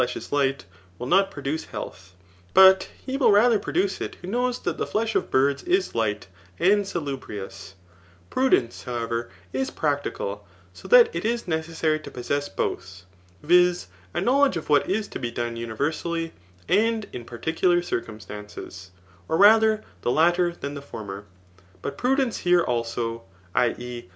Digitized 0.01 0.31
by 0.31 0.47
Google 0.47 0.49
CHAP* 0.49 0.57
yilU 0.57 0.57
ETHICS* 0.57 0.71
223 0.97 0.97
fleA 0.97 0.97
is 0.97 0.97
light, 0.97 0.97
will 0.97 1.07
not 1.07 1.31
produce 1.31 1.65
health} 1.65 2.15
but 2.55 2.89
he 3.05 3.17
will 3.17 3.29
radier 3.29 3.61
produce 3.61 4.01
it 4.01 4.15
who 4.15 4.27
knows 4.27 4.59
that 4.63 4.77
the 4.79 4.87
flesh 4.87 5.13
^ 5.13 5.21
l^rds 5.29 5.67
is 5.67 5.93
light 5.95 6.27
and 6.57 6.85
^ubrious* 6.85 7.73
Prudence, 8.31 8.83
however, 8.85 9.29
is 9.53 9.69
practical^ 9.69 10.39
so 10.73 10.87
that 10.87 11.15
it 11.15 11.23
is 11.23 11.47
necessary 11.47 11.99
to 11.99 12.09
possess 12.09 12.49
both, 12.49 13.05
[viz. 13.43 13.89
a 14.15 14.21
knowledge 14.21 14.57
of 14.57 14.69
what 14.69 14.89
is 14.89 15.07
to 15.07 15.19
be 15.19 15.29
done 15.29 15.55
universally, 15.55 16.33
and 16.67 17.05
in 17.13 17.23
particular 17.23 17.83
circumstances,]] 17.83 18.89
OF 19.29 19.39
rather 19.39 19.83
the 20.01 20.09
latter 20.09 20.51
than 20.51 20.73
the 20.73 20.81
former. 20.81 21.25
But 21.83 21.99
prudence 21.99 22.37
here 22.39 22.63
also 22.63 23.21
[i. 23.53 23.69
e. 23.77 24.09